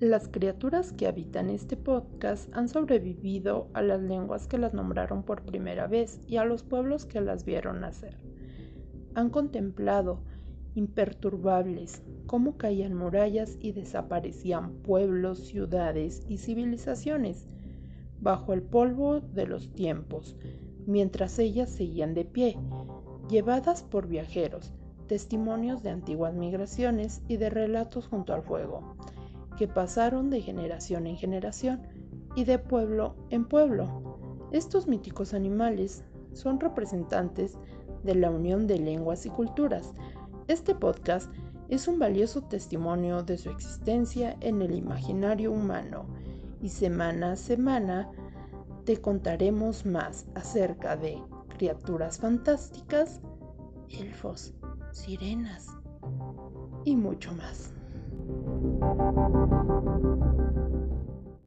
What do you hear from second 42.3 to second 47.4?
testimonio de su existencia en el imaginario humano y semana a